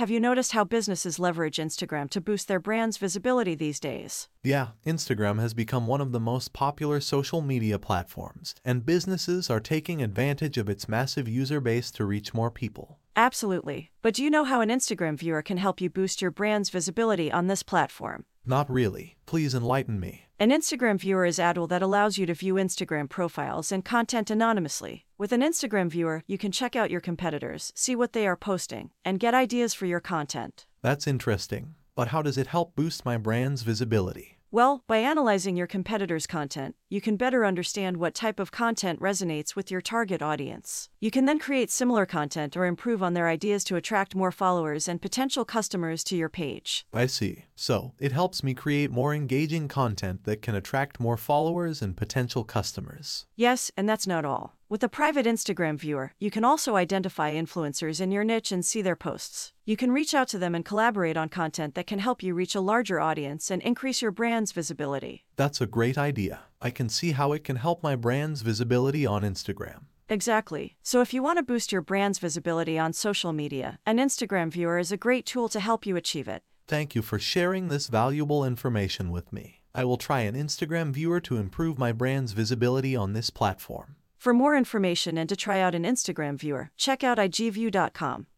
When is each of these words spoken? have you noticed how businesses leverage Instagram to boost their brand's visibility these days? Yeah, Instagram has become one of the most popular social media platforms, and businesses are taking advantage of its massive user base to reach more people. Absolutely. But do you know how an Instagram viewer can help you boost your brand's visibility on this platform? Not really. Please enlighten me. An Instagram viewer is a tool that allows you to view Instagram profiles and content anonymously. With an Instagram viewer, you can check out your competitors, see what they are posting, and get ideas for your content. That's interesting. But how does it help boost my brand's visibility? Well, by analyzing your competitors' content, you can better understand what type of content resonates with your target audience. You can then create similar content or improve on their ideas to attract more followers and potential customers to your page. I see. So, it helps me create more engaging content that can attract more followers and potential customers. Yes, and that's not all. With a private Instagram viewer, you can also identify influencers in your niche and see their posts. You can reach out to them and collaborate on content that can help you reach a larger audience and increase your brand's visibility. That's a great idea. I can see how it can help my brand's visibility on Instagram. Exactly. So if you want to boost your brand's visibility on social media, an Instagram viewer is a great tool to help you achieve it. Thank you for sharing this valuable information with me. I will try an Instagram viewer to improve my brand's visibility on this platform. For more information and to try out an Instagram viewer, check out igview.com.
have 0.00 0.10
you 0.10 0.18
noticed 0.18 0.52
how 0.52 0.64
businesses 0.64 1.18
leverage 1.18 1.58
Instagram 1.58 2.08
to 2.08 2.22
boost 2.22 2.48
their 2.48 2.58
brand's 2.58 2.96
visibility 2.96 3.54
these 3.54 3.78
days? 3.78 4.30
Yeah, 4.42 4.68
Instagram 4.86 5.38
has 5.40 5.52
become 5.52 5.86
one 5.86 6.00
of 6.00 6.10
the 6.10 6.18
most 6.18 6.54
popular 6.54 7.00
social 7.02 7.42
media 7.42 7.78
platforms, 7.78 8.54
and 8.64 8.86
businesses 8.86 9.50
are 9.50 9.60
taking 9.60 10.02
advantage 10.02 10.56
of 10.56 10.70
its 10.70 10.88
massive 10.88 11.28
user 11.28 11.60
base 11.60 11.90
to 11.90 12.06
reach 12.06 12.32
more 12.32 12.50
people. 12.50 12.98
Absolutely. 13.14 13.90
But 14.00 14.14
do 14.14 14.24
you 14.24 14.30
know 14.30 14.44
how 14.44 14.62
an 14.62 14.70
Instagram 14.70 15.18
viewer 15.18 15.42
can 15.42 15.58
help 15.58 15.82
you 15.82 15.90
boost 15.90 16.22
your 16.22 16.30
brand's 16.30 16.70
visibility 16.70 17.30
on 17.30 17.48
this 17.48 17.62
platform? 17.62 18.24
Not 18.50 18.68
really. 18.68 19.16
Please 19.26 19.54
enlighten 19.54 20.00
me. 20.00 20.22
An 20.40 20.50
Instagram 20.50 20.98
viewer 20.98 21.24
is 21.24 21.38
a 21.38 21.54
tool 21.54 21.68
that 21.68 21.82
allows 21.82 22.18
you 22.18 22.26
to 22.26 22.34
view 22.34 22.54
Instagram 22.54 23.08
profiles 23.08 23.70
and 23.70 23.84
content 23.84 24.28
anonymously. 24.28 25.06
With 25.16 25.30
an 25.30 25.40
Instagram 25.40 25.88
viewer, 25.88 26.24
you 26.26 26.36
can 26.36 26.50
check 26.50 26.74
out 26.74 26.90
your 26.90 27.00
competitors, 27.00 27.72
see 27.76 27.94
what 27.94 28.12
they 28.12 28.26
are 28.26 28.34
posting, 28.34 28.90
and 29.04 29.20
get 29.20 29.34
ideas 29.34 29.72
for 29.72 29.86
your 29.86 30.00
content. 30.00 30.66
That's 30.82 31.06
interesting. 31.06 31.76
But 31.94 32.08
how 32.08 32.22
does 32.22 32.36
it 32.36 32.48
help 32.48 32.74
boost 32.74 33.04
my 33.04 33.16
brand's 33.16 33.62
visibility? 33.62 34.40
Well, 34.52 34.82
by 34.88 34.96
analyzing 34.96 35.56
your 35.56 35.68
competitors' 35.68 36.26
content, 36.26 36.74
you 36.88 37.00
can 37.00 37.16
better 37.16 37.44
understand 37.44 37.98
what 37.98 38.16
type 38.16 38.40
of 38.40 38.50
content 38.50 38.98
resonates 38.98 39.54
with 39.54 39.70
your 39.70 39.80
target 39.80 40.22
audience. 40.22 40.88
You 40.98 41.12
can 41.12 41.24
then 41.24 41.38
create 41.38 41.70
similar 41.70 42.04
content 42.04 42.56
or 42.56 42.66
improve 42.66 43.00
on 43.00 43.14
their 43.14 43.28
ideas 43.28 43.62
to 43.64 43.76
attract 43.76 44.16
more 44.16 44.32
followers 44.32 44.88
and 44.88 45.00
potential 45.00 45.44
customers 45.44 46.02
to 46.02 46.16
your 46.16 46.28
page. 46.28 46.84
I 46.92 47.06
see. 47.06 47.44
So, 47.62 47.92
it 47.98 48.10
helps 48.10 48.42
me 48.42 48.54
create 48.54 48.90
more 48.90 49.12
engaging 49.14 49.68
content 49.68 50.24
that 50.24 50.40
can 50.40 50.54
attract 50.54 50.98
more 50.98 51.18
followers 51.18 51.82
and 51.82 51.94
potential 51.94 52.42
customers. 52.42 53.26
Yes, 53.36 53.70
and 53.76 53.86
that's 53.86 54.06
not 54.06 54.24
all. 54.24 54.56
With 54.70 54.82
a 54.82 54.88
private 54.88 55.26
Instagram 55.26 55.78
viewer, 55.78 56.14
you 56.18 56.30
can 56.30 56.42
also 56.42 56.76
identify 56.76 57.34
influencers 57.34 58.00
in 58.00 58.12
your 58.12 58.24
niche 58.24 58.50
and 58.50 58.64
see 58.64 58.80
their 58.80 58.96
posts. 58.96 59.52
You 59.66 59.76
can 59.76 59.92
reach 59.92 60.14
out 60.14 60.26
to 60.28 60.38
them 60.38 60.54
and 60.54 60.64
collaborate 60.64 61.18
on 61.18 61.28
content 61.28 61.74
that 61.74 61.86
can 61.86 61.98
help 61.98 62.22
you 62.22 62.32
reach 62.32 62.54
a 62.54 62.62
larger 62.62 62.98
audience 62.98 63.50
and 63.50 63.60
increase 63.60 64.00
your 64.00 64.10
brand's 64.10 64.52
visibility. 64.52 65.26
That's 65.36 65.60
a 65.60 65.66
great 65.66 65.98
idea. 65.98 66.40
I 66.62 66.70
can 66.70 66.88
see 66.88 67.12
how 67.12 67.34
it 67.34 67.44
can 67.44 67.56
help 67.56 67.82
my 67.82 67.94
brand's 67.94 68.40
visibility 68.40 69.04
on 69.04 69.20
Instagram. 69.20 69.82
Exactly. 70.08 70.78
So 70.82 71.02
if 71.02 71.12
you 71.12 71.22
want 71.22 71.36
to 71.36 71.42
boost 71.42 71.72
your 71.72 71.82
brand's 71.82 72.18
visibility 72.18 72.78
on 72.78 72.94
social 72.94 73.34
media, 73.34 73.78
an 73.84 73.98
Instagram 73.98 74.50
viewer 74.50 74.78
is 74.78 74.90
a 74.90 74.96
great 74.96 75.26
tool 75.26 75.50
to 75.50 75.60
help 75.60 75.84
you 75.84 75.94
achieve 75.94 76.26
it. 76.26 76.42
Thank 76.70 76.94
you 76.94 77.02
for 77.02 77.18
sharing 77.18 77.66
this 77.66 77.88
valuable 77.88 78.44
information 78.44 79.10
with 79.10 79.32
me. 79.32 79.60
I 79.74 79.82
will 79.82 79.96
try 79.96 80.20
an 80.20 80.36
Instagram 80.36 80.92
viewer 80.92 81.18
to 81.22 81.36
improve 81.36 81.80
my 81.80 81.90
brand's 81.90 82.30
visibility 82.30 82.94
on 82.94 83.12
this 83.12 83.28
platform. 83.28 83.96
For 84.16 84.32
more 84.32 84.56
information 84.56 85.18
and 85.18 85.28
to 85.28 85.34
try 85.34 85.58
out 85.58 85.74
an 85.74 85.82
Instagram 85.82 86.38
viewer, 86.38 86.70
check 86.76 87.02
out 87.02 87.18
igview.com. 87.18 88.28